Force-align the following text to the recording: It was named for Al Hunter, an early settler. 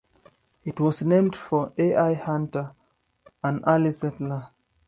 It 0.63 0.79
was 0.79 1.03
named 1.03 1.35
for 1.35 1.73
Al 1.77 2.15
Hunter, 2.15 2.71
an 3.43 3.63
early 3.67 3.93
settler. 3.93 4.47